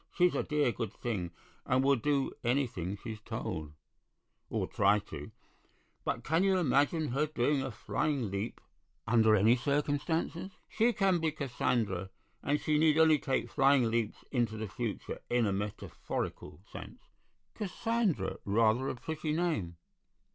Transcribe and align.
She's 0.15 0.33
a 0.33 0.41
dear 0.41 0.71
good 0.71 0.91
thing, 0.93 1.29
and 1.63 1.83
will 1.83 1.95
do 1.95 2.31
anything 2.43 2.97
she's 3.03 3.21
told, 3.21 3.73
or 4.49 4.65
try 4.65 4.97
to; 4.97 5.29
but 6.03 6.23
can 6.23 6.43
you 6.43 6.57
imagine 6.57 7.09
her 7.09 7.27
doing 7.27 7.61
a 7.61 7.69
flying 7.69 8.31
leap 8.31 8.59
under 9.05 9.35
any 9.35 9.55
circumstances?" 9.55 10.53
"She 10.67 10.91
can 10.91 11.19
be 11.19 11.31
Cassandra, 11.31 12.09
and 12.41 12.59
she 12.59 12.79
need 12.79 12.97
only 12.97 13.19
take 13.19 13.51
flying 13.51 13.91
leaps 13.91 14.23
into 14.31 14.57
the 14.57 14.67
future, 14.67 15.19
in 15.29 15.45
a 15.45 15.53
metaphorical 15.53 16.61
sense." 16.71 17.03
"Cassandra; 17.53 18.37
rather 18.43 18.89
a 18.89 18.95
pretty 18.95 19.33
name. 19.33 19.77